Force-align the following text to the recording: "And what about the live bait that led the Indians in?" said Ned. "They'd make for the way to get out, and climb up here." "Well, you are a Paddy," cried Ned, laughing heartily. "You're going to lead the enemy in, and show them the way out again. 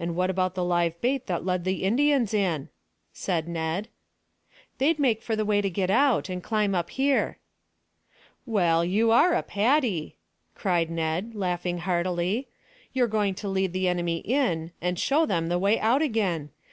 "And 0.00 0.16
what 0.16 0.30
about 0.30 0.56
the 0.56 0.64
live 0.64 1.00
bait 1.00 1.28
that 1.28 1.44
led 1.46 1.62
the 1.62 1.84
Indians 1.84 2.34
in?" 2.34 2.70
said 3.12 3.46
Ned. 3.46 3.86
"They'd 4.78 4.98
make 4.98 5.22
for 5.22 5.36
the 5.36 5.44
way 5.44 5.60
to 5.60 5.70
get 5.70 5.90
out, 5.90 6.28
and 6.28 6.42
climb 6.42 6.74
up 6.74 6.90
here." 6.90 7.38
"Well, 8.46 8.84
you 8.84 9.12
are 9.12 9.32
a 9.32 9.44
Paddy," 9.44 10.16
cried 10.56 10.90
Ned, 10.90 11.36
laughing 11.36 11.78
heartily. 11.78 12.48
"You're 12.92 13.06
going 13.06 13.36
to 13.36 13.48
lead 13.48 13.72
the 13.72 13.86
enemy 13.86 14.16
in, 14.16 14.72
and 14.80 14.98
show 14.98 15.24
them 15.24 15.46
the 15.46 15.58
way 15.60 15.78
out 15.78 16.02
again. 16.02 16.50